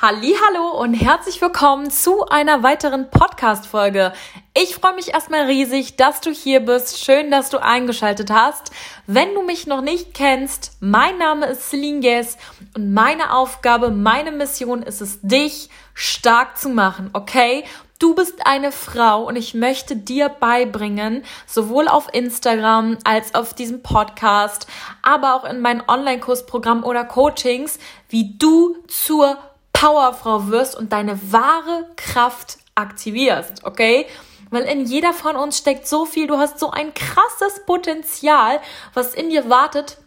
[0.00, 4.12] Hallo und herzlich willkommen zu einer weiteren Podcast Folge.
[4.56, 7.04] Ich freue mich erstmal riesig, dass du hier bist.
[7.04, 8.70] Schön, dass du eingeschaltet hast.
[9.08, 12.38] Wenn du mich noch nicht kennst, mein Name ist Celine Guess
[12.76, 17.64] und meine Aufgabe, meine Mission ist es, dich stark zu machen, okay?
[17.98, 23.82] Du bist eine Frau und ich möchte dir beibringen, sowohl auf Instagram als auf diesem
[23.82, 24.68] Podcast,
[25.02, 29.36] aber auch in meinen Online-Kursprogramm oder Coachings, wie du zur
[29.72, 34.06] Powerfrau wirst und deine wahre Kraft aktivierst, okay?
[34.50, 38.60] Weil in jeder von uns steckt so viel, du hast so ein krasses Potenzial,
[38.94, 39.98] was in dir wartet,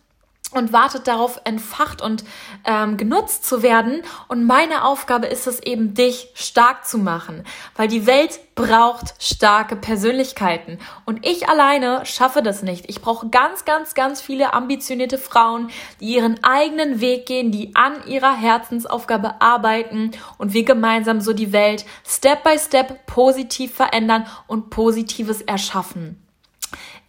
[0.52, 2.24] und wartet darauf, entfacht und
[2.66, 4.02] ähm, genutzt zu werden.
[4.28, 7.44] Und meine Aufgabe ist es eben, dich stark zu machen,
[7.76, 10.78] weil die Welt braucht starke Persönlichkeiten.
[11.06, 12.90] Und ich alleine schaffe das nicht.
[12.90, 15.70] Ich brauche ganz, ganz, ganz viele ambitionierte Frauen,
[16.00, 21.54] die ihren eigenen Weg gehen, die an ihrer Herzensaufgabe arbeiten und wir gemeinsam so die
[21.54, 26.22] Welt Step by Step positiv verändern und Positives erschaffen.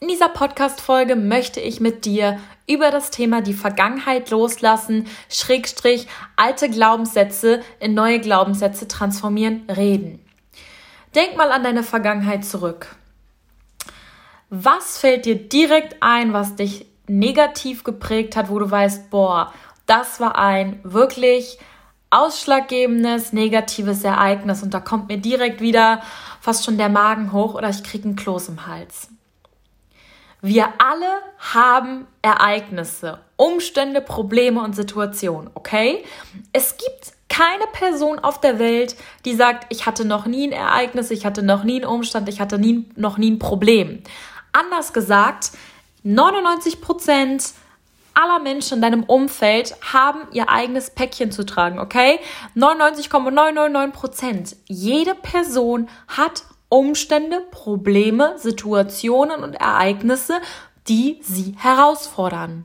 [0.03, 6.69] In dieser Podcast-Folge möchte ich mit dir über das Thema die Vergangenheit loslassen, Schrägstrich, alte
[6.69, 10.19] Glaubenssätze in neue Glaubenssätze transformieren, reden.
[11.15, 12.97] Denk mal an deine Vergangenheit zurück.
[14.51, 19.55] Was fällt dir direkt ein, was dich negativ geprägt hat, wo du weißt, boah,
[19.87, 21.61] das war ein wirklich
[22.11, 26.03] ausschlaggebendes, negatives Ereignis und da kommt mir direkt wieder
[26.41, 29.09] fast schon der Magen hoch oder ich kriege einen Kloß im Hals.
[30.45, 31.07] Wir alle
[31.39, 36.05] haben Ereignisse, Umstände, Probleme und Situationen, okay?
[36.53, 41.13] Es gibt keine Person auf der Welt, die sagt, ich hatte noch nie ein Ereignis,
[41.13, 44.03] ich hatte noch nie einen Umstand, ich hatte nie, noch nie ein Problem.
[44.53, 45.53] Anders gesagt,
[46.03, 47.53] 99 Prozent
[48.15, 52.19] aller Menschen in deinem Umfeld haben ihr eigenes Päckchen zu tragen, okay?
[52.55, 54.57] 99,999 Prozent.
[54.67, 60.41] Jede Person hat Umstände, Probleme, Situationen und Ereignisse,
[60.89, 62.65] die sie herausfordern.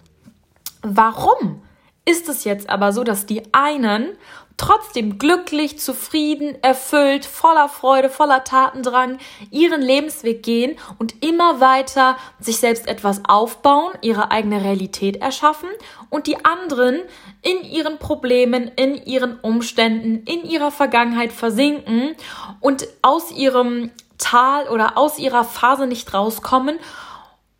[0.82, 1.62] Warum
[2.06, 4.14] ist es jetzt aber so, dass die einen
[4.58, 9.20] trotzdem glücklich, zufrieden, erfüllt, voller Freude, voller Tatendrang
[9.52, 15.70] ihren Lebensweg gehen und immer weiter sich selbst etwas aufbauen, ihre eigene Realität erschaffen
[16.10, 17.00] und die anderen
[17.44, 22.16] in ihren Problemen, in ihren Umständen, in ihrer Vergangenheit versinken
[22.60, 26.80] und aus ihrem Tal oder aus ihrer Phase nicht rauskommen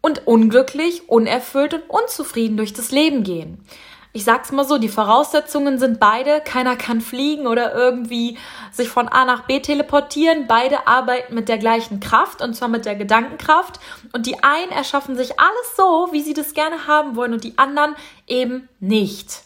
[0.02, 3.64] und unglücklich, unerfüllt und unzufrieden durch das Leben gehen.
[4.18, 8.36] Ich sag's mal so, die Voraussetzungen sind beide, keiner kann fliegen oder irgendwie
[8.72, 10.48] sich von A nach B teleportieren.
[10.48, 13.80] Beide arbeiten mit der gleichen Kraft und zwar mit der Gedankenkraft.
[14.14, 17.60] Und die einen erschaffen sich alles so, wie sie das gerne haben wollen und die
[17.60, 17.96] anderen
[18.26, 19.44] eben nicht.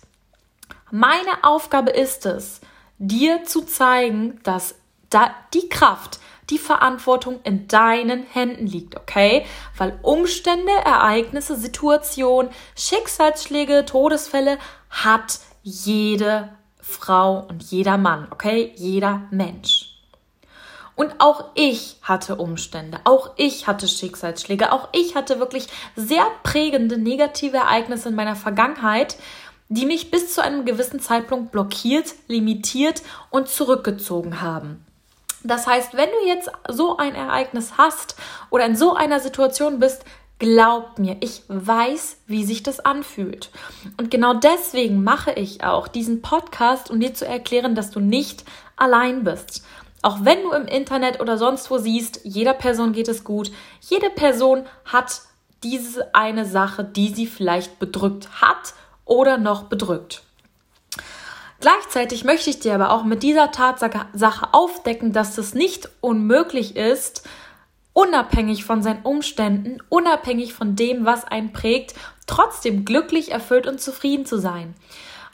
[0.90, 2.62] Meine Aufgabe ist es,
[2.98, 4.76] dir zu zeigen, dass
[5.10, 6.21] da die Kraft,
[6.52, 9.46] die Verantwortung in deinen Händen liegt, okay?
[9.78, 14.58] Weil Umstände, Ereignisse, Situationen, Schicksalsschläge, Todesfälle
[14.90, 18.74] hat jede Frau und jeder Mann, okay?
[18.76, 19.88] Jeder Mensch.
[20.96, 26.98] Und auch ich hatte Umstände, auch ich hatte Schicksalsschläge, auch ich hatte wirklich sehr prägende
[26.98, 29.18] negative Ereignisse in meiner Vergangenheit,
[29.70, 34.86] die mich bis zu einem gewissen Zeitpunkt blockiert, limitiert und zurückgezogen haben.
[35.44, 38.16] Das heißt, wenn du jetzt so ein Ereignis hast
[38.50, 40.06] oder in so einer Situation bist,
[40.40, 43.52] glaub mir, ich weiß, wie sich das anfühlt.
[44.00, 48.44] Und genau deswegen mache ich auch diesen Podcast, um dir zu erklären, dass du nicht
[48.76, 49.64] allein bist.
[50.02, 53.52] Auch wenn du im Internet oder sonst wo siehst, jeder Person geht es gut.
[53.82, 55.22] Jede Person hat
[55.64, 58.74] diese eine Sache, die sie vielleicht bedrückt hat
[59.06, 60.24] oder noch bedrückt.
[61.62, 67.28] Gleichzeitig möchte ich dir aber auch mit dieser Tatsache aufdecken, dass es nicht unmöglich ist,
[67.94, 71.94] unabhängig von seinen Umständen, unabhängig von dem, was einen prägt,
[72.26, 74.74] trotzdem glücklich, erfüllt und zufrieden zu sein.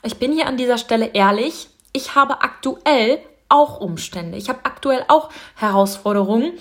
[0.02, 4.36] Ich bin hier an dieser Stelle ehrlich, ich habe aktuell auch Umstände.
[4.36, 6.52] Ich habe aktuell auch Herausforderungen,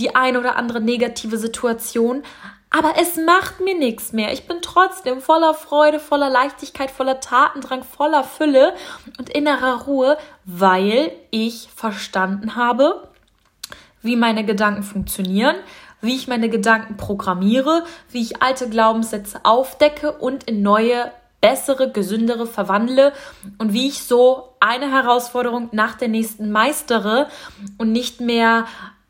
[0.00, 2.24] die eine oder andere negative Situation,
[2.72, 4.32] aber es macht mir nichts mehr.
[4.32, 8.74] Ich bin trotzdem voller Freude, voller Leichtigkeit, voller Tatendrang, voller Fülle
[9.18, 13.08] und innerer Ruhe, weil ich verstanden habe,
[14.00, 15.56] wie meine Gedanken funktionieren,
[16.00, 22.46] wie ich meine Gedanken programmiere, wie ich alte Glaubenssätze aufdecke und in neue, bessere, gesündere
[22.46, 23.12] verwandle
[23.58, 27.28] und wie ich so eine Herausforderung nach der nächsten meistere
[27.78, 28.66] und nicht mehr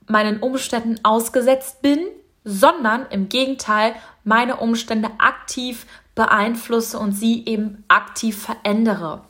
[0.09, 2.01] meinen Umständen ausgesetzt bin,
[2.45, 3.95] sondern im Gegenteil
[4.25, 9.23] meine Umstände aktiv beeinflusse und sie eben aktiv verändere.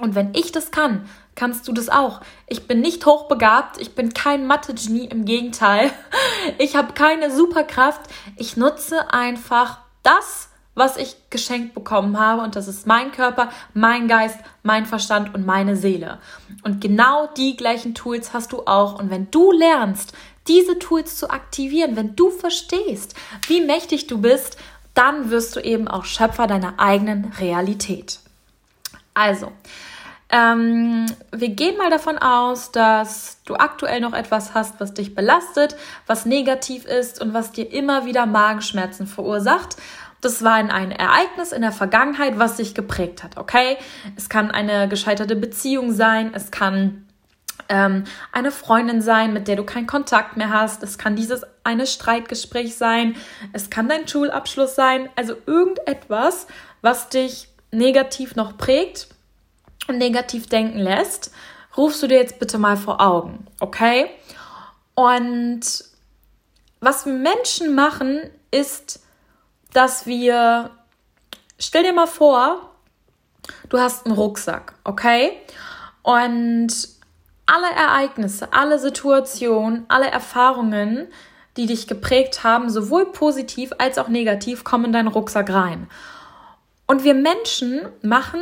[0.00, 2.20] Und wenn ich das kann, kannst du das auch.
[2.46, 5.90] Ich bin nicht hochbegabt, ich bin kein Mathe-Genie, im Gegenteil.
[6.58, 8.00] Ich habe keine Superkraft.
[8.36, 14.08] Ich nutze einfach das, was ich geschenkt bekommen habe und das ist mein Körper, mein
[14.08, 16.18] Geist, mein Verstand und meine Seele.
[16.64, 20.14] Und genau die gleichen Tools hast du auch und wenn du lernst,
[20.48, 23.14] diese Tools zu aktivieren, wenn du verstehst,
[23.46, 24.56] wie mächtig du bist,
[24.94, 28.20] dann wirst du eben auch Schöpfer deiner eigenen Realität.
[29.14, 29.52] Also,
[30.30, 35.76] ähm, wir gehen mal davon aus, dass du aktuell noch etwas hast, was dich belastet,
[36.06, 39.76] was negativ ist und was dir immer wieder Magenschmerzen verursacht.
[40.22, 43.76] Das war ein Ereignis in der Vergangenheit, was sich geprägt hat, okay?
[44.16, 47.06] Es kann eine gescheiterte Beziehung sein, es kann
[47.68, 51.86] ähm, eine Freundin sein, mit der du keinen Kontakt mehr hast, es kann dieses eine
[51.86, 53.16] Streitgespräch sein,
[53.52, 56.46] es kann dein Schulabschluss sein, also irgendetwas,
[56.80, 59.08] was dich negativ noch prägt
[59.88, 61.32] und negativ denken lässt,
[61.76, 64.10] rufst du dir jetzt bitte mal vor Augen, okay?
[64.94, 65.62] Und
[66.80, 68.20] was wir Menschen machen,
[68.50, 69.00] ist,
[69.72, 70.70] dass wir,
[71.58, 72.70] stell dir mal vor,
[73.68, 75.38] du hast einen Rucksack, okay?
[76.02, 76.91] Und
[77.52, 81.08] alle Ereignisse, alle Situationen, alle Erfahrungen,
[81.58, 85.86] die dich geprägt haben, sowohl positiv als auch negativ, kommen in deinen Rucksack rein.
[86.86, 88.40] Und wir Menschen machen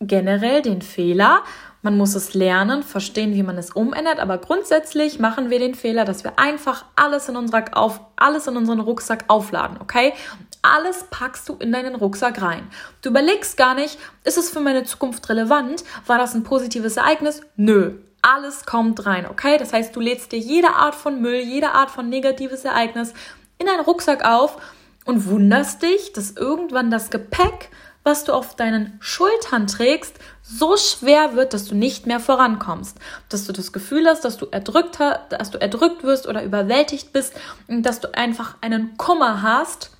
[0.00, 1.42] generell den Fehler,
[1.82, 6.06] man muss es lernen, verstehen, wie man es umändert, aber grundsätzlich machen wir den Fehler,
[6.06, 10.14] dass wir einfach alles in, unserer auf, alles in unseren Rucksack aufladen, okay?
[10.62, 12.68] Alles packst du in deinen Rucksack rein.
[13.02, 15.84] Du überlegst gar nicht, ist es für meine Zukunft relevant?
[16.06, 17.42] War das ein positives Ereignis?
[17.56, 17.98] Nö.
[18.22, 19.56] Alles kommt rein, okay?
[19.58, 23.14] Das heißt, du lädst dir jede Art von Müll, jede Art von negatives Ereignis
[23.58, 24.56] in deinen Rucksack auf
[25.04, 27.70] und wunderst dich, dass irgendwann das Gepäck
[28.02, 32.98] was du auf deinen Schultern trägst, so schwer wird, dass du nicht mehr vorankommst.
[33.28, 37.34] Dass du das Gefühl hast, dass du erdrückt, dass du erdrückt wirst oder überwältigt bist
[37.68, 39.90] und dass du einfach einen Kummer hast,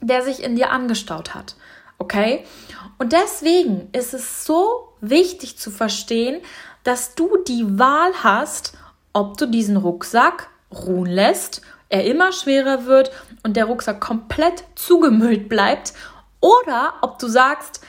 [0.00, 1.56] der sich in dir angestaut hat.
[1.98, 2.44] Okay?
[2.98, 6.40] Und deswegen ist es so wichtig zu verstehen,
[6.84, 8.74] dass du die Wahl hast,
[9.12, 13.10] ob du diesen Rucksack ruhen lässt, er immer schwerer wird
[13.42, 15.92] und der Rucksack komplett zugemüllt bleibt
[16.40, 17.82] oder ob du sagst,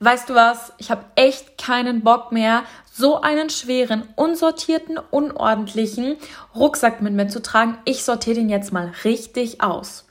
[0.00, 6.16] weißt du was, ich habe echt keinen Bock mehr, so einen schweren, unsortierten, unordentlichen
[6.54, 7.78] Rucksack mit mir zu tragen.
[7.84, 10.07] Ich sortiere den jetzt mal richtig aus.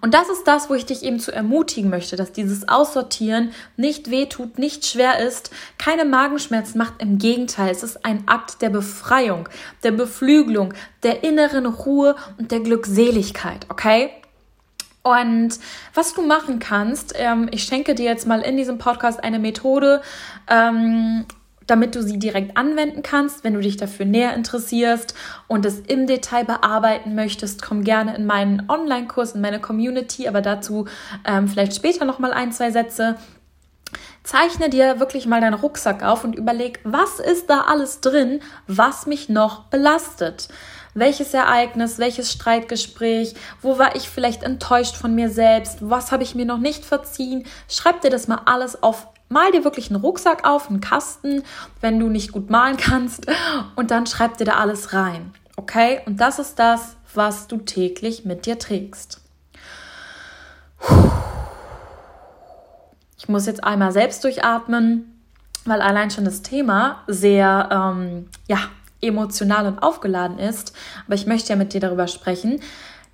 [0.00, 4.10] Und das ist das, wo ich dich eben zu ermutigen möchte, dass dieses Aussortieren nicht
[4.10, 7.00] wehtut, nicht schwer ist, keine Magenschmerzen macht.
[7.00, 9.48] Im Gegenteil, es ist ein Akt der Befreiung,
[9.82, 14.10] der Beflügelung, der inneren Ruhe und der Glückseligkeit, okay?
[15.02, 15.60] Und
[15.94, 20.02] was du machen kannst, ähm, ich schenke dir jetzt mal in diesem Podcast eine Methode,
[20.48, 21.26] ähm,
[21.66, 23.44] damit du sie direkt anwenden kannst.
[23.44, 25.14] Wenn du dich dafür näher interessierst
[25.48, 30.42] und es im Detail bearbeiten möchtest, komm gerne in meinen Online-Kurs, in meine Community, aber
[30.42, 30.86] dazu
[31.24, 33.16] ähm, vielleicht später nochmal ein, zwei Sätze.
[34.22, 39.06] Zeichne dir wirklich mal deinen Rucksack auf und überleg, was ist da alles drin, was
[39.06, 40.48] mich noch belastet
[40.96, 46.34] welches Ereignis, welches Streitgespräch, wo war ich vielleicht enttäuscht von mir selbst, was habe ich
[46.34, 47.46] mir noch nicht verziehen.
[47.68, 49.08] Schreib dir das mal alles auf.
[49.28, 51.42] Mal dir wirklich einen Rucksack auf, einen Kasten,
[51.80, 53.26] wenn du nicht gut malen kannst,
[53.74, 55.32] und dann schreib dir da alles rein.
[55.56, 56.00] Okay?
[56.06, 59.20] Und das ist das, was du täglich mit dir trägst.
[63.18, 65.20] Ich muss jetzt einmal selbst durchatmen,
[65.64, 68.58] weil allein schon das Thema sehr, ähm, ja,
[69.00, 70.72] emotional und aufgeladen ist.
[71.06, 72.60] Aber ich möchte ja mit dir darüber sprechen.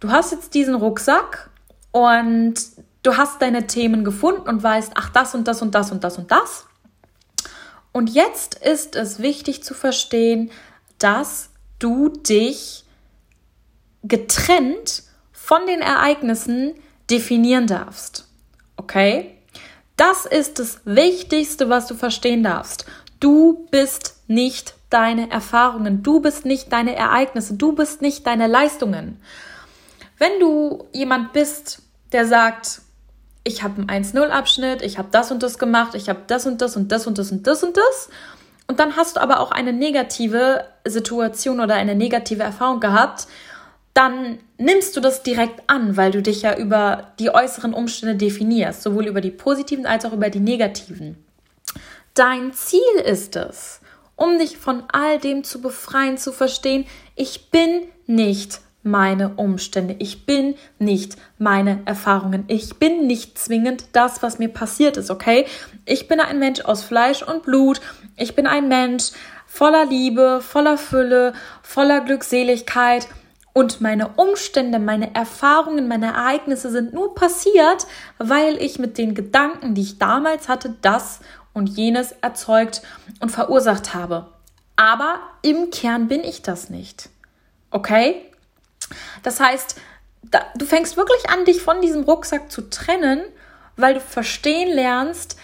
[0.00, 1.50] Du hast jetzt diesen Rucksack
[1.92, 2.54] und
[3.02, 6.18] du hast deine Themen gefunden und weißt, ach, das und das und das und das
[6.18, 6.66] und das.
[7.92, 10.50] Und jetzt ist es wichtig zu verstehen,
[10.99, 12.85] dass du dich
[14.02, 16.75] getrennt von den Ereignissen
[17.11, 18.28] definieren darfst.
[18.76, 19.37] Okay?
[19.97, 22.87] Das ist das Wichtigste, was du verstehen darfst.
[23.21, 29.21] Du bist nicht deine Erfahrungen, du bist nicht deine Ereignisse, du bist nicht deine Leistungen.
[30.18, 31.82] Wenn du jemand bist,
[32.12, 32.82] der sagt,
[33.44, 36.76] ich habe einen 1-0-Abschnitt, ich habe das und das gemacht, ich habe das und das
[36.76, 38.08] und das und das und das und das
[38.68, 43.26] und dann hast du aber auch eine negative Situation oder eine negative Erfahrung gehabt,
[43.94, 48.82] dann nimmst du das direkt an, weil du dich ja über die äußeren Umstände definierst,
[48.82, 51.22] sowohl über die positiven als auch über die negativen.
[52.14, 53.80] Dein Ziel ist es,
[54.16, 60.26] um dich von all dem zu befreien, zu verstehen, ich bin nicht meine Umstände, ich
[60.26, 65.46] bin nicht meine Erfahrungen, ich bin nicht zwingend das, was mir passiert ist, okay?
[65.84, 67.80] Ich bin ein Mensch aus Fleisch und Blut
[68.16, 69.10] ich bin ein Mensch
[69.46, 73.08] voller Liebe, voller Fülle, voller Glückseligkeit
[73.52, 77.86] und meine Umstände, meine Erfahrungen, meine Ereignisse sind nur passiert,
[78.18, 81.20] weil ich mit den Gedanken, die ich damals hatte, das
[81.52, 82.82] und jenes erzeugt
[83.20, 84.28] und verursacht habe.
[84.76, 87.10] Aber im Kern bin ich das nicht.
[87.70, 88.31] Okay?
[89.22, 89.76] Das heißt,
[90.30, 93.20] da, du fängst wirklich an, dich von diesem Rucksack zu trennen,
[93.76, 95.37] weil du verstehen lernst,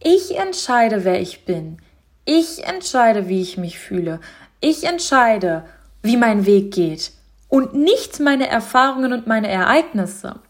[0.00, 1.78] ich entscheide, wer ich bin.
[2.24, 4.20] Ich entscheide, wie ich mich fühle.
[4.60, 5.64] Ich entscheide,
[6.02, 7.12] wie mein Weg geht.
[7.48, 10.40] Und nicht meine Erfahrungen und meine Ereignisse.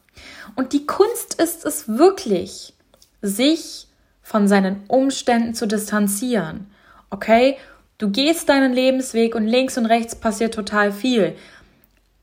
[0.56, 2.74] Und die Kunst ist es wirklich,
[3.22, 3.88] sich
[4.22, 6.70] von seinen Umständen zu distanzieren.
[7.10, 7.56] Okay?
[7.98, 11.36] Du gehst deinen Lebensweg und links und rechts passiert total viel.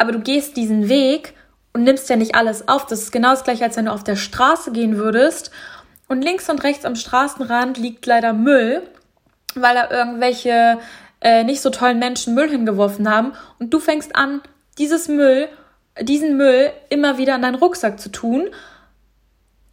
[0.01, 1.35] Aber du gehst diesen Weg
[1.73, 2.87] und nimmst ja nicht alles auf.
[2.87, 5.51] Das ist genau das gleiche, als wenn du auf der Straße gehen würdest.
[6.07, 8.81] Und links und rechts am Straßenrand liegt leider Müll,
[9.53, 10.79] weil da irgendwelche
[11.21, 13.33] äh, nicht so tollen Menschen Müll hingeworfen haben.
[13.59, 14.41] Und du fängst an,
[14.79, 15.47] dieses Müll,
[16.01, 18.49] diesen Müll immer wieder in deinen Rucksack zu tun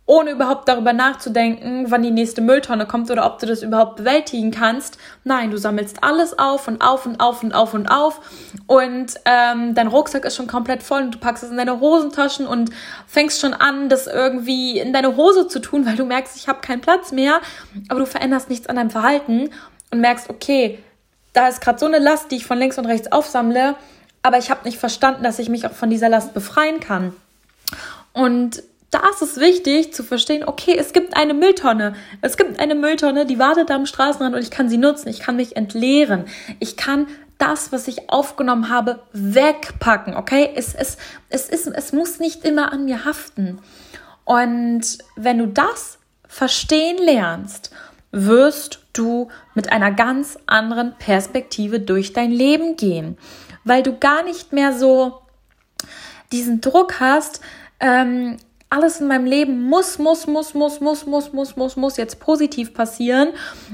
[0.08, 4.50] ohne überhaupt darüber nachzudenken, wann die nächste Mülltonne kommt oder ob du das überhaupt bewältigen
[4.50, 4.96] kannst.
[5.22, 8.20] Nein, du sammelst alles auf und auf und auf und auf und auf
[8.66, 12.46] und ähm, dein Rucksack ist schon komplett voll und du packst es in deine Hosentaschen
[12.46, 12.70] und
[13.06, 16.62] fängst schon an, das irgendwie in deine Hose zu tun, weil du merkst, ich habe
[16.62, 17.40] keinen Platz mehr,
[17.90, 19.50] aber du veränderst nichts an deinem Verhalten
[19.90, 20.78] und merkst, okay,
[21.34, 23.74] da ist gerade so eine Last, die ich von links und rechts aufsammle,
[24.22, 27.12] aber ich habe nicht verstanden, dass ich mich auch von dieser Last befreien kann.
[28.14, 31.94] Und da ist es wichtig zu verstehen, okay, es gibt eine Mülltonne.
[32.22, 35.08] Es gibt eine Mülltonne, die wartet am Straßenrand und ich kann sie nutzen.
[35.08, 36.24] Ich kann mich entleeren.
[36.58, 40.16] Ich kann das, was ich aufgenommen habe, wegpacken.
[40.16, 40.50] Okay?
[40.54, 40.96] Es, es,
[41.28, 43.60] es, ist, es muss nicht immer an mir haften.
[44.24, 47.70] Und wenn du das verstehen lernst,
[48.10, 53.18] wirst du mit einer ganz anderen Perspektive durch dein Leben gehen.
[53.64, 55.20] Weil du gar nicht mehr so
[56.32, 57.40] diesen Druck hast,
[57.80, 58.38] ähm,
[58.70, 62.74] alles in meinem Leben muss, muss, muss, muss, muss, muss, muss, muss, muss jetzt positiv
[62.74, 63.30] passieren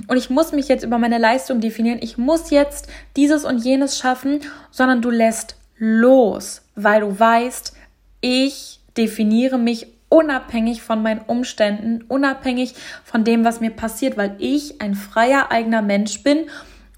[0.07, 1.99] und ich muss mich jetzt über meine Leistung definieren.
[2.01, 7.75] Ich muss jetzt dieses und jenes schaffen, sondern du lässt los, weil du weißt,
[8.21, 14.81] ich definiere mich unabhängig von meinen Umständen, unabhängig von dem, was mir passiert, weil ich
[14.81, 16.47] ein freier eigener Mensch bin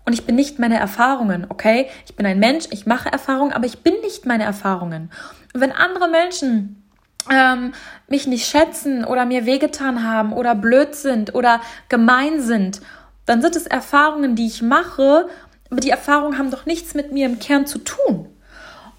[0.05, 1.89] und ich bin nicht meine Erfahrungen, okay?
[2.05, 5.11] Ich bin ein Mensch, ich mache Erfahrungen, aber ich bin nicht meine Erfahrungen.
[5.55, 6.83] Und wenn andere Menschen
[7.31, 7.73] ähm,
[8.09, 12.81] mich nicht schätzen oder mir wehgetan haben oder blöd sind oder gemein sind,
[13.25, 15.29] dann sind es Erfahrungen, die ich mache,
[15.71, 18.29] aber die Erfahrungen haben doch nichts mit mir im Kern zu tun.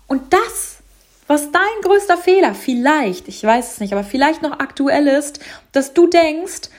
[0.08, 0.78] Und das,
[1.28, 5.40] was dein größter Fehler vielleicht, ich weiß es nicht, aber vielleicht noch aktuell ist,
[5.72, 6.70] dass du denkst,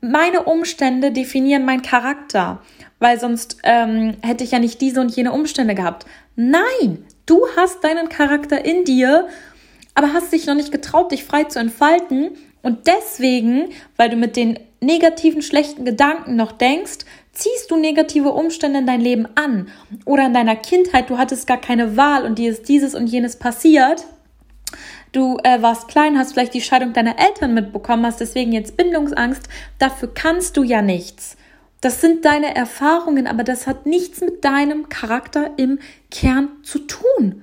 [0.00, 2.60] meine Umstände definieren meinen Charakter,
[2.98, 6.06] weil sonst ähm, hätte ich ja nicht diese und jene Umstände gehabt.
[6.36, 9.28] Nein, du hast deinen Charakter in dir
[9.94, 12.30] aber hast dich noch nicht getraut, dich frei zu entfalten.
[12.62, 18.80] Und deswegen, weil du mit den negativen, schlechten Gedanken noch denkst, ziehst du negative Umstände
[18.80, 19.68] in dein Leben an.
[20.04, 23.36] Oder in deiner Kindheit, du hattest gar keine Wahl und dir ist dieses und jenes
[23.36, 24.06] passiert.
[25.12, 29.48] Du äh, warst klein, hast vielleicht die Scheidung deiner Eltern mitbekommen, hast deswegen jetzt Bindungsangst.
[29.78, 31.36] Dafür kannst du ja nichts.
[31.80, 35.78] Das sind deine Erfahrungen, aber das hat nichts mit deinem Charakter im
[36.10, 37.42] Kern zu tun.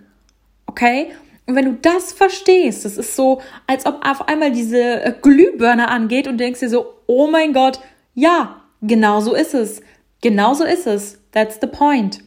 [0.66, 1.12] Okay?
[1.46, 5.90] Und wenn du das verstehst, das ist so, als ob auf einmal diese äh, Glühbirne
[5.90, 7.80] angeht und denkst dir so, oh mein Gott,
[8.14, 9.82] ja, genau so ist es.
[10.22, 11.20] Genau so ist es.
[11.32, 12.20] That's the point.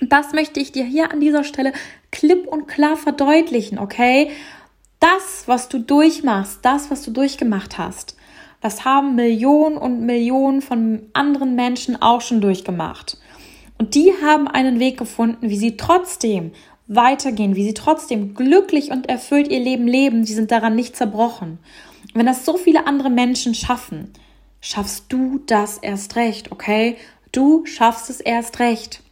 [0.00, 1.72] Das möchte ich dir hier an dieser Stelle
[2.10, 4.30] klipp und klar verdeutlichen, okay?
[4.98, 8.16] Das, was du durchmachst, das, was du durchgemacht hast,
[8.60, 13.18] das haben Millionen und Millionen von anderen Menschen auch schon durchgemacht.
[13.78, 16.52] Und die haben einen Weg gefunden, wie sie trotzdem
[16.90, 21.58] weitergehen, wie sie trotzdem glücklich und erfüllt ihr Leben leben, sie sind daran nicht zerbrochen.
[22.14, 24.12] Wenn das so viele andere Menschen schaffen,
[24.60, 26.96] schaffst du das erst recht, okay?
[27.30, 29.02] Du schaffst es erst recht.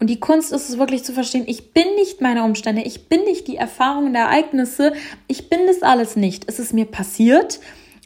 [0.00, 3.24] Und die Kunst ist es wirklich zu verstehen, ich bin nicht meine Umstände, ich bin
[3.24, 4.94] nicht die Erfahrungen der Ereignisse,
[5.28, 6.44] ich bin das alles nicht.
[6.48, 7.60] Es ist mir passiert,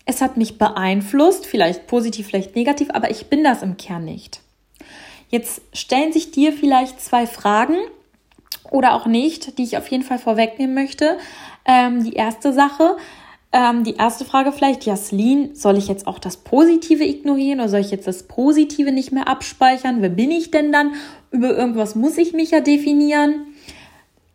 [0.05, 4.41] es hat mich beeinflusst, vielleicht positiv, vielleicht negativ, aber ich bin das im Kern nicht.
[5.31, 7.77] Jetzt stellen sich dir vielleicht zwei Fragen,
[8.71, 11.19] oder auch nicht, die ich auf jeden Fall vorwegnehmen möchte.
[11.65, 12.97] Ähm, die erste Sache,
[13.53, 17.81] ähm, die erste Frage vielleicht, Jaslin, soll ich jetzt auch das Positive ignorieren oder soll
[17.81, 20.03] ich jetzt das Positive nicht mehr abspeichern?
[20.03, 20.95] Wer bin ich denn dann?
[21.31, 23.47] Über irgendwas muss ich mich ja definieren.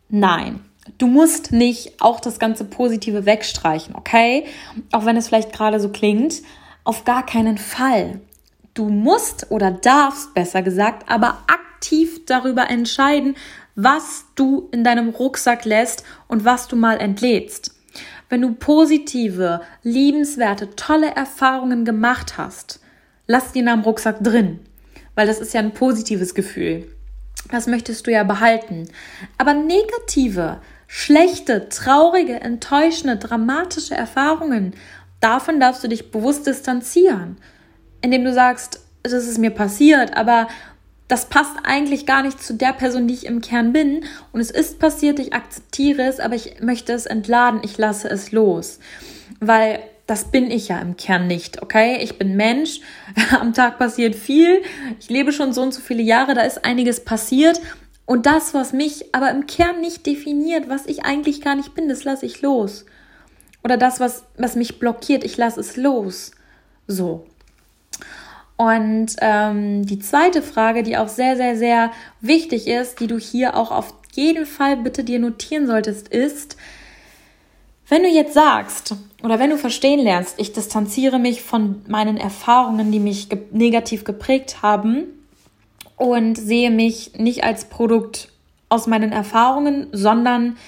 [0.08, 0.60] Nein,
[0.98, 4.44] du musst nicht auch das ganze Positive wegstreichen, okay?
[4.90, 6.42] Auch wenn es vielleicht gerade so klingt,
[6.84, 8.20] auf gar keinen Fall.
[8.74, 13.36] du musst oder darfst, besser gesagt, aber aktiv darüber entscheiden,
[13.82, 17.74] was du in deinem Rucksack lässt und was du mal entlädst.
[18.28, 22.80] Wenn du positive, liebenswerte, tolle Erfahrungen gemacht hast,
[23.26, 24.60] lass die in deinem Rucksack drin,
[25.14, 26.88] weil das ist ja ein positives Gefühl.
[27.50, 28.88] Das möchtest du ja behalten.
[29.38, 34.74] Aber negative, schlechte, traurige, enttäuschende, dramatische Erfahrungen,
[35.20, 37.38] davon darfst du dich bewusst distanzieren,
[38.02, 40.48] indem du sagst, das ist mir passiert, aber
[41.10, 44.04] das passt eigentlich gar nicht zu der Person, die ich im Kern bin.
[44.32, 48.30] Und es ist passiert, ich akzeptiere es, aber ich möchte es entladen, ich lasse es
[48.30, 48.78] los.
[49.40, 51.98] Weil das bin ich ja im Kern nicht, okay?
[52.00, 52.80] Ich bin Mensch,
[53.40, 54.62] am Tag passiert viel,
[55.00, 57.60] ich lebe schon so und so viele Jahre, da ist einiges passiert.
[58.06, 61.88] Und das, was mich aber im Kern nicht definiert, was ich eigentlich gar nicht bin,
[61.88, 62.86] das lasse ich los.
[63.64, 66.30] Oder das, was, was mich blockiert, ich lasse es los.
[66.86, 67.26] So.
[68.60, 73.56] Und ähm, die zweite Frage, die auch sehr, sehr, sehr wichtig ist, die du hier
[73.56, 76.58] auch auf jeden Fall bitte dir notieren solltest, ist,
[77.88, 82.92] wenn du jetzt sagst oder wenn du verstehen lernst, ich distanziere mich von meinen Erfahrungen,
[82.92, 85.04] die mich ge negativ geprägt haben
[85.96, 88.28] und sehe mich nicht als Produkt
[88.68, 90.58] aus meinen Erfahrungen, sondern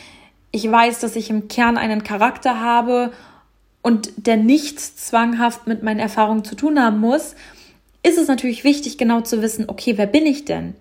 [0.51, 3.13] ich weiß, dass ich im Kern einen Charakter habe
[3.83, 7.35] und der nichts zwanghaft mit meinen Erfahrungen zu tun haben muss,
[8.03, 10.75] ist es natürlich wichtig, genau zu wissen, okay, wer bin ich denn?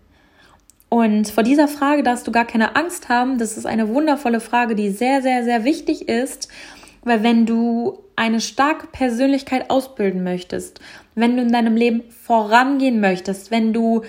[0.89, 3.37] Und vor dieser Frage darfst du gar keine Angst haben.
[3.37, 6.49] Das ist eine wundervolle Frage, die sehr, sehr, sehr wichtig ist,
[7.03, 10.81] weil wenn du eine starke Persönlichkeit ausbilden möchtest,
[11.15, 14.01] wenn du in deinem Leben vorangehen möchtest, wenn du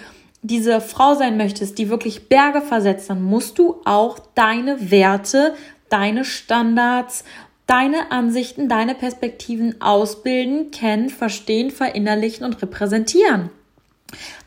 [0.42, 5.54] diese Frau sein möchtest, die wirklich Berge versetzt, dann musst du auch deine Werte,
[5.88, 7.24] deine Standards,
[7.72, 13.48] deine Ansichten, deine Perspektiven ausbilden, kennen, verstehen, verinnerlichen und repräsentieren.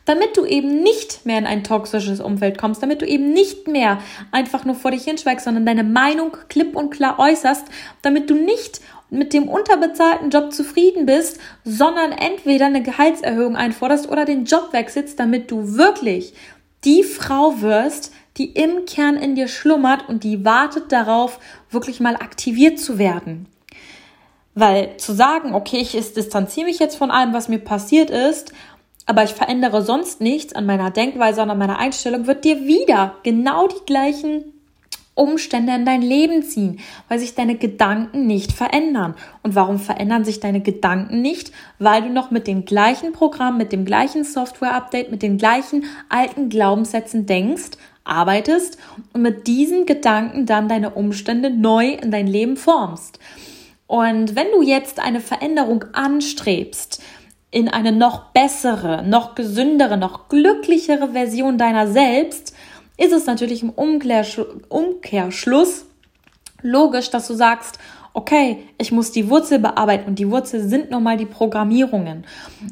[0.04, 3.98] Damit du eben nicht mehr in ein toxisches Umfeld kommst, damit du eben nicht mehr
[4.30, 7.66] einfach nur vor dich hinschweigst, sondern deine Meinung klipp und klar äußerst,
[8.00, 14.24] damit du nicht mit dem unterbezahlten Job zufrieden bist, sondern entweder eine Gehaltserhöhung einforderst oder
[14.24, 16.32] den Job wechselst, damit du wirklich
[16.84, 21.38] die Frau wirst, die im Kern in dir schlummert und die wartet darauf,
[21.70, 23.46] wirklich mal aktiviert zu werden.
[24.54, 28.52] Weil zu sagen, okay, ich distanziere mich jetzt von allem, was mir passiert ist,
[29.06, 33.14] aber ich verändere sonst nichts an meiner Denkweise und an meiner Einstellung, wird dir wieder
[33.22, 34.52] genau die gleichen
[35.14, 39.14] Umstände in dein Leben ziehen, weil sich deine Gedanken nicht verändern.
[39.42, 41.52] Und warum verändern sich deine Gedanken nicht?
[41.78, 46.50] Weil du noch mit dem gleichen Programm, mit dem gleichen Software-Update, mit den gleichen alten
[46.50, 48.78] Glaubenssätzen denkst, arbeitest
[49.12, 53.18] und mit diesen Gedanken dann deine Umstände neu in dein Leben formst.
[53.86, 57.02] Und wenn du jetzt eine Veränderung anstrebst,
[57.50, 62.54] in eine noch bessere, noch gesündere, noch glücklichere Version deiner selbst,
[62.96, 65.86] ist es natürlich im Umkehrschluss
[66.62, 67.78] logisch, dass du sagst,
[68.16, 72.24] okay, ich muss die Wurzel bearbeiten und die Wurzel sind nochmal die Programmierungen.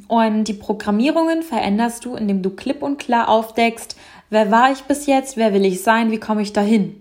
[0.09, 3.94] Und die Programmierungen veränderst du, indem du klipp und klar aufdeckst,
[4.31, 5.37] Wer war ich bis jetzt?
[5.37, 6.11] Wer will ich sein?
[6.11, 7.01] Wie komme ich dahin?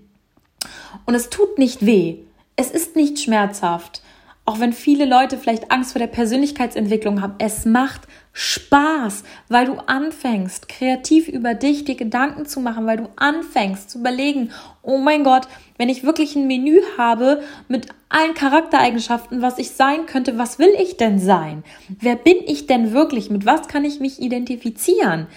[1.06, 2.18] Und es tut nicht weh.
[2.56, 4.02] Es ist nicht schmerzhaft.
[4.46, 8.02] Auch wenn viele Leute vielleicht Angst vor der Persönlichkeitsentwicklung haben, es macht
[8.34, 14.00] Spaß, weil du anfängst, kreativ über dich dir Gedanken zu machen, weil du anfängst zu
[14.00, 19.72] überlegen, oh mein Gott, wenn ich wirklich ein Menü habe mit allen Charaktereigenschaften, was ich
[19.72, 21.64] sein könnte, was will ich denn sein?
[21.88, 23.30] Wer bin ich denn wirklich?
[23.30, 25.28] Mit was kann ich mich identifizieren?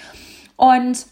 [0.56, 1.06] Und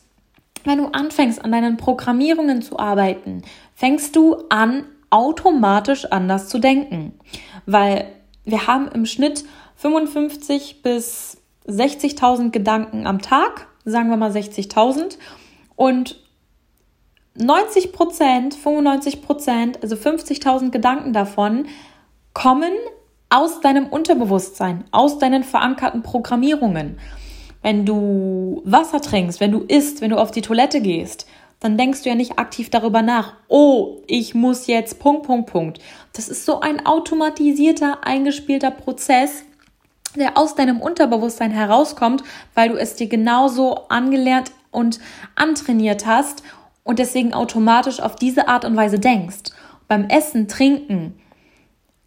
[0.65, 3.43] wenn du anfängst, an deinen Programmierungen zu arbeiten,
[3.75, 7.19] fängst du an, automatisch anders zu denken.
[7.67, 8.07] Weil
[8.45, 9.45] wir haben im Schnitt
[9.77, 15.19] 55 bis 60.000 Gedanken am Tag, sagen wir mal 60.000.
[15.77, 16.21] Und
[17.37, 21.67] 90 Prozent, 95 Prozent, also 50.000 Gedanken davon
[22.33, 22.73] kommen
[23.29, 26.99] aus deinem Unterbewusstsein, aus deinen verankerten Programmierungen
[27.65, 31.27] wenn du Wasser trinkst, wenn du isst, wenn du auf die Toilette gehst,
[31.61, 35.79] dann denkst du ja nicht aktiv darüber nach, oh, ich muss jetzt Punkt, Punkt, Punkt.
[36.13, 39.45] Das ist so ein automatisierter, eingespielter Prozess,
[40.15, 42.23] der aus deinem Unterbewusstsein herauskommt,
[42.55, 45.01] weil du es dir genauso angelernt und
[45.35, 46.43] antrainiert hast
[46.83, 49.53] und deswegen automatisch auf diese Art und Weise denkst.
[49.89, 51.15] Beim Essen, Trinken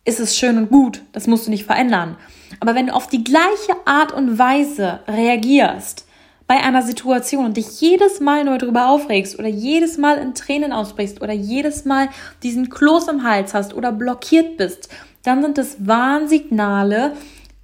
[0.07, 2.15] ist es schön und gut, das musst du nicht verändern.
[2.61, 6.07] Aber wenn du auf die gleiche Art und Weise reagierst
[6.47, 10.71] bei einer Situation und dich jedes Mal neu darüber aufregst oder jedes Mal in Tränen
[10.71, 12.07] ausbrichst oder jedes Mal
[12.41, 14.87] diesen Kloß im Hals hast oder blockiert bist,
[15.23, 17.11] dann sind es Warnsignale,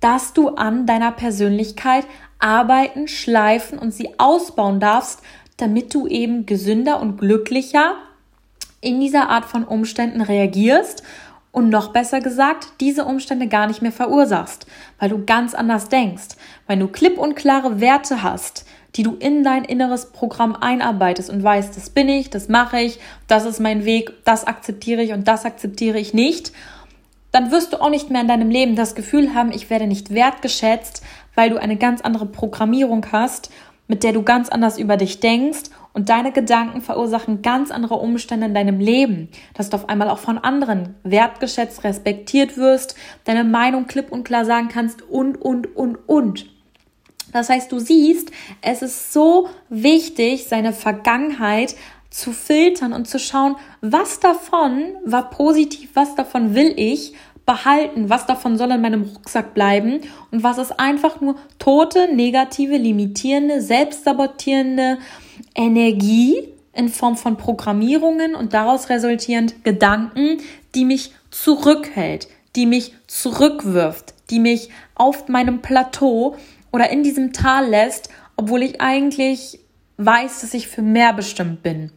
[0.01, 2.05] dass du an deiner Persönlichkeit
[2.39, 5.21] arbeiten, schleifen und sie ausbauen darfst,
[5.55, 7.95] damit du eben gesünder und glücklicher
[8.81, 11.03] in dieser Art von Umständen reagierst
[11.53, 14.65] und noch besser gesagt, diese Umstände gar nicht mehr verursachst,
[14.99, 16.35] weil du ganz anders denkst,
[16.67, 21.43] weil du klipp und klare Werte hast, die du in dein inneres Programm einarbeitest und
[21.43, 25.27] weißt, das bin ich, das mache ich, das ist mein Weg, das akzeptiere ich und
[25.27, 26.51] das akzeptiere ich nicht,
[27.31, 30.13] dann wirst du auch nicht mehr in deinem Leben das Gefühl haben, ich werde nicht
[30.13, 31.03] wertgeschätzt,
[31.35, 33.51] weil du eine ganz andere Programmierung hast,
[33.87, 38.47] mit der du ganz anders über dich denkst und deine Gedanken verursachen ganz andere Umstände
[38.47, 43.85] in deinem Leben, dass du auf einmal auch von anderen wertgeschätzt, respektiert wirst, deine Meinung
[43.85, 46.47] klipp und klar sagen kannst und, und, und, und.
[47.31, 51.75] Das heißt, du siehst, es ist so wichtig, seine Vergangenheit
[52.09, 57.13] zu filtern und zu schauen, was davon war positiv, was davon will ich
[57.45, 60.01] behalten, was davon soll in meinem Rucksack bleiben
[60.31, 64.99] und was ist einfach nur tote, negative, limitierende, selbstsabotierende
[65.55, 70.39] Energie in Form von Programmierungen und daraus resultierend Gedanken,
[70.75, 76.35] die mich zurückhält, die mich zurückwirft, die mich auf meinem Plateau
[76.71, 79.59] oder in diesem Tal lässt, obwohl ich eigentlich
[79.97, 81.91] weiß, dass ich für mehr bestimmt bin.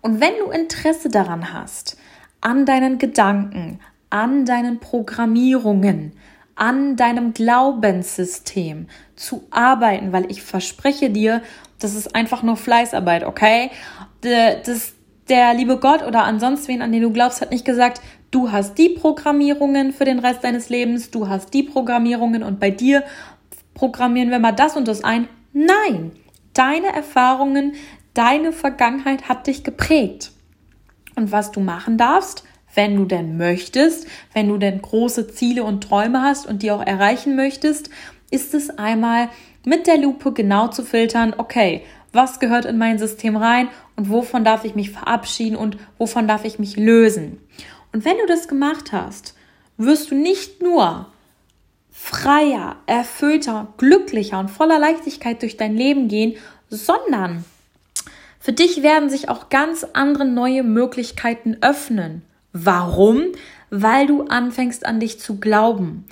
[0.00, 1.96] Und wenn du Interesse daran hast,
[2.40, 6.12] an deinen Gedanken, an deinen Programmierungen,
[6.54, 11.42] an deinem Glaubenssystem zu arbeiten, weil ich verspreche dir,
[11.82, 13.70] das ist einfach nur Fleißarbeit, okay?
[14.20, 14.94] Das,
[15.28, 18.76] der liebe Gott oder ansonsten wen, an den du glaubst, hat nicht gesagt, du hast
[18.76, 23.02] die Programmierungen für den Rest deines Lebens, du hast die Programmierungen und bei dir
[23.74, 25.28] programmieren wir mal das und das ein.
[25.52, 26.12] Nein,
[26.54, 27.74] deine Erfahrungen,
[28.14, 30.32] deine Vergangenheit hat dich geprägt.
[31.14, 35.82] Und was du machen darfst, wenn du denn möchtest, wenn du denn große Ziele und
[35.84, 37.90] Träume hast und die auch erreichen möchtest,
[38.30, 39.28] ist es einmal
[39.64, 44.44] mit der Lupe genau zu filtern, okay, was gehört in mein System rein und wovon
[44.44, 47.38] darf ich mich verabschieden und wovon darf ich mich lösen.
[47.92, 49.34] Und wenn du das gemacht hast,
[49.76, 51.06] wirst du nicht nur
[51.90, 56.34] freier, erfüllter, glücklicher und voller Leichtigkeit durch dein Leben gehen,
[56.68, 57.44] sondern
[58.40, 62.22] für dich werden sich auch ganz andere neue Möglichkeiten öffnen.
[62.52, 63.26] Warum?
[63.70, 66.06] Weil du anfängst an dich zu glauben.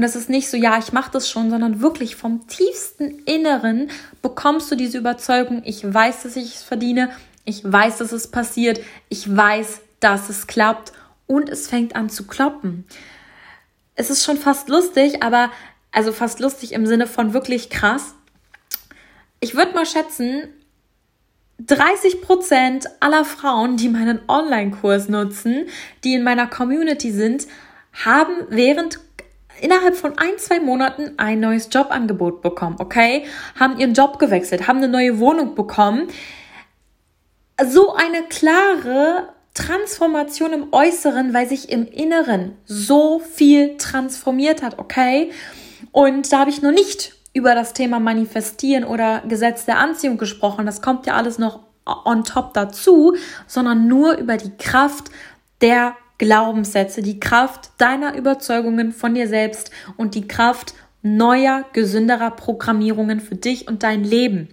[0.00, 3.90] Und das ist nicht so, ja, ich mache das schon, sondern wirklich vom tiefsten Inneren
[4.22, 7.10] bekommst du diese Überzeugung, ich weiß, dass ich es verdiene,
[7.44, 10.92] ich weiß, dass es passiert, ich weiß, dass es klappt
[11.26, 12.86] und es fängt an zu kloppen
[14.00, 15.50] es ist schon fast lustig, aber
[15.92, 18.14] also fast lustig im Sinne von wirklich krass.
[19.40, 20.48] Ich würde mal schätzen,
[21.58, 25.66] 30 Prozent aller Frauen, die meinen Online-Kurs nutzen,
[26.02, 27.46] die in meiner Community sind,
[27.92, 29.00] haben während
[29.60, 33.24] innerhalb von ein, zwei Monaten ein neues Jobangebot bekommen, okay?
[33.58, 36.08] Haben ihren Job gewechselt, haben eine neue Wohnung bekommen.
[37.64, 45.32] So eine klare Transformation im Äußeren, weil sich im Inneren so viel transformiert hat, okay?
[45.92, 50.66] Und da habe ich noch nicht über das Thema Manifestieren oder Gesetz der Anziehung gesprochen.
[50.66, 51.60] Das kommt ja alles noch
[52.04, 55.10] on top dazu, sondern nur über die Kraft
[55.60, 63.20] der Glaubenssätze, die Kraft deiner Überzeugungen von dir selbst und die Kraft neuer, gesünderer Programmierungen
[63.20, 64.48] für dich und dein Leben.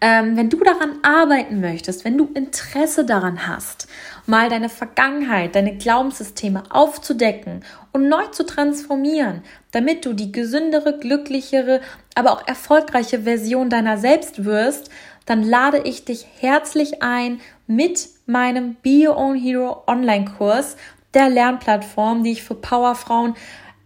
[0.00, 3.88] Ähm, wenn du daran arbeiten möchtest, wenn du Interesse daran hast,
[4.26, 11.80] mal deine Vergangenheit, deine Glaubenssysteme aufzudecken und neu zu transformieren, damit du die gesündere, glücklichere,
[12.14, 14.88] aber auch erfolgreiche Version deiner selbst wirst,
[15.26, 20.76] dann lade ich dich herzlich ein mit meinem Be Your Own Hero Online-Kurs,
[21.14, 23.34] der Lernplattform, die ich für Powerfrauen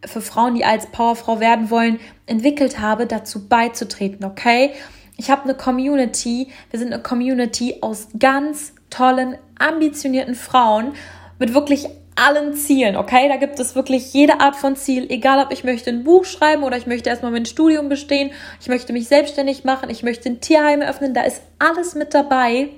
[0.06, 4.72] für Frauen, die als Powerfrau werden wollen, entwickelt habe, dazu beizutreten, okay?
[5.16, 6.48] Ich habe eine Community.
[6.70, 10.92] Wir sind eine Community aus ganz tollen, ambitionierten Frauen
[11.40, 11.88] mit wirklich
[12.18, 13.28] allen Zielen, okay?
[13.28, 16.62] Da gibt es wirklich jede Art von Ziel, egal ob ich möchte ein Buch schreiben
[16.64, 20.40] oder ich möchte erstmal mein Studium bestehen, ich möchte mich selbstständig machen, ich möchte ein
[20.40, 22.68] Tierheim öffnen, da ist alles mit dabei.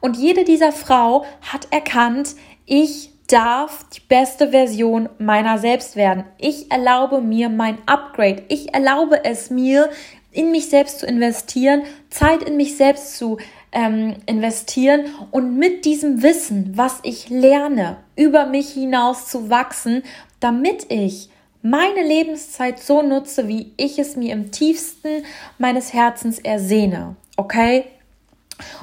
[0.00, 6.24] Und jede dieser Frau hat erkannt, ich darf die beste Version meiner selbst werden.
[6.38, 8.44] Ich erlaube mir mein Upgrade.
[8.48, 9.90] Ich erlaube es mir,
[10.30, 13.38] in mich selbst zu investieren, Zeit in mich selbst zu
[13.72, 20.02] ähm, investieren und mit diesem Wissen, was ich lerne, über mich hinaus zu wachsen,
[20.40, 21.30] damit ich
[21.62, 25.24] meine Lebenszeit so nutze, wie ich es mir im tiefsten
[25.58, 27.16] meines Herzens ersehne.
[27.36, 27.84] Okay?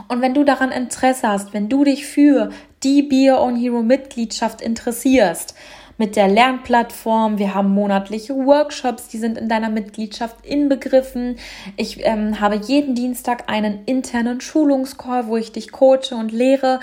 [0.07, 2.49] Und wenn du daran Interesse hast, wenn du dich für
[2.83, 5.55] die Beer on Hero Mitgliedschaft interessierst,
[5.97, 7.37] mit der Lernplattform.
[7.39, 11.37] Wir haben monatliche Workshops, die sind in deiner Mitgliedschaft inbegriffen.
[11.77, 16.79] Ich ähm, habe jeden Dienstag einen internen Schulungscall, wo ich dich coache und lehre.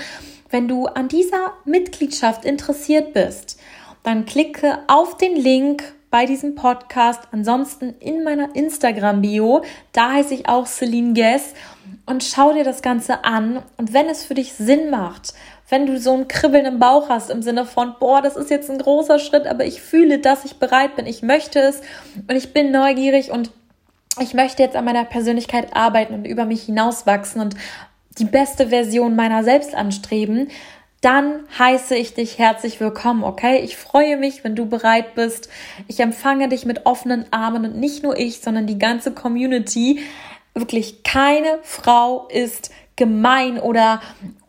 [0.51, 3.59] Wenn du an dieser Mitgliedschaft interessiert bist,
[4.03, 7.23] dann klicke auf den Link bei diesem Podcast.
[7.33, 11.55] Ansonsten in meiner Instagram-Bio, da heiße ich auch Celine Guess
[12.07, 13.63] und schau dir das Ganze an.
[13.79, 15.35] Und wenn es für dich Sinn macht,
[15.73, 18.71] wenn du so ein Kribbeln im Bauch hast im Sinne von, boah, das ist jetzt
[18.71, 21.81] ein großer Schritt, aber ich fühle, dass ich bereit bin, ich möchte es
[22.29, 23.51] und ich bin neugierig und
[24.21, 27.57] ich möchte jetzt an meiner Persönlichkeit arbeiten und über mich hinauswachsen und
[28.19, 30.49] die beste Version meiner selbst anstreben,
[31.01, 33.61] dann heiße ich dich herzlich willkommen, okay?
[33.61, 35.49] Ich freue mich, wenn du bereit bist.
[35.89, 40.01] Ich empfange dich mit offenen Armen und nicht nur ich, sondern die ganze Community.
[40.53, 44.03] Wirklich keine Frau ist gemein oder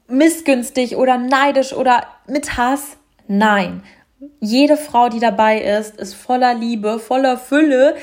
[0.08, 2.98] missgünstig oder neidisch oder mit Hass.
[3.28, 3.84] Nein.
[4.40, 7.96] Jede Frau, die dabei ist, ist voller Liebe, voller Fülle.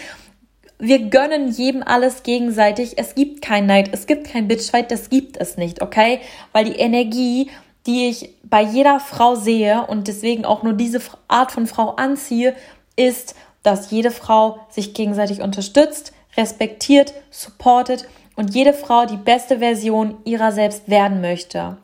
[0.79, 2.99] Wir gönnen jedem alles gegenseitig.
[2.99, 6.21] Es gibt kein Neid, es gibt kein Bitchfight, das gibt es nicht, okay?
[6.53, 7.51] Weil die Energie
[7.87, 12.55] die ich bei jeder Frau sehe und deswegen auch nur diese Art von Frau anziehe,
[12.97, 20.19] ist, dass jede Frau sich gegenseitig unterstützt, respektiert, supportet und jede Frau die beste Version
[20.25, 21.79] ihrer selbst werden möchte.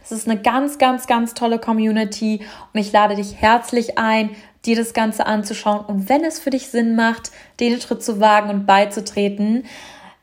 [0.00, 2.40] Das ist eine ganz, ganz, ganz tolle Community
[2.72, 4.30] und ich lade dich herzlich ein,
[4.64, 8.50] dir das Ganze anzuschauen und wenn es für dich Sinn macht, den Schritt zu wagen
[8.50, 9.64] und beizutreten.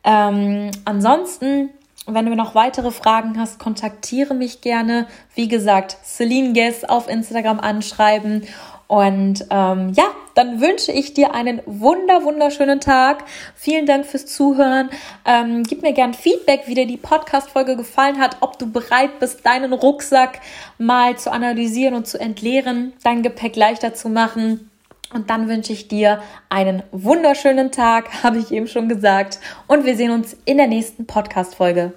[0.03, 1.69] Ähm, ansonsten
[2.07, 5.07] wenn du noch weitere Fragen hast, kontaktiere mich gerne.
[5.35, 8.43] Wie gesagt, Celine Guess auf Instagram anschreiben.
[8.91, 13.23] Und ähm, ja, dann wünsche ich dir einen wunder, wunderschönen Tag.
[13.55, 14.89] Vielen Dank fürs Zuhören.
[15.23, 19.45] Ähm, gib mir gern Feedback, wie dir die Podcast-Folge gefallen hat, ob du bereit bist,
[19.45, 20.41] deinen Rucksack
[20.77, 24.69] mal zu analysieren und zu entleeren, dein Gepäck leichter zu machen.
[25.13, 29.39] Und dann wünsche ich dir einen wunderschönen Tag, habe ich eben schon gesagt.
[29.67, 31.93] Und wir sehen uns in der nächsten Podcast-Folge.